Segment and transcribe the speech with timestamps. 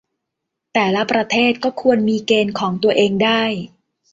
[0.73, 3.43] แต่ละประเทศก็ควรมีเกณฑ์ของตัวเองได้